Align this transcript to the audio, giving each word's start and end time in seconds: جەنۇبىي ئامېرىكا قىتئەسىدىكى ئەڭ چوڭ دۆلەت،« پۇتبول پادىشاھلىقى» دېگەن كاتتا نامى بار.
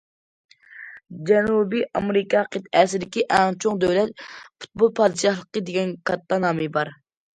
جەنۇبىي 1.29 1.83
ئامېرىكا 1.99 2.41
قىتئەسىدىكى 2.55 3.25
ئەڭ 3.37 3.59
چوڭ 3.65 3.77
دۆلەت،« 3.85 4.25
پۇتبول 4.31 4.93
پادىشاھلىقى» 5.01 5.65
دېگەن 5.69 5.93
كاتتا 6.11 6.41
نامى 6.47 6.71
بار. 6.79 6.93